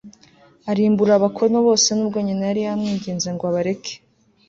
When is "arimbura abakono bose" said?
0.71-1.89